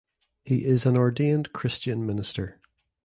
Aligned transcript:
He 0.43 0.65
is 0.65 0.87
an 0.87 0.97
ordained 0.97 1.53
Christian 1.53 2.07
minister. 2.07 2.59